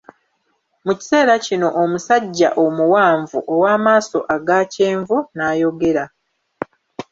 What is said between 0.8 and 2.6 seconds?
Mu kiseera kino omusajja